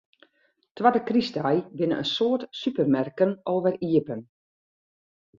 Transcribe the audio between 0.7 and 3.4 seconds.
Twadde krystdei binne in soad supermerken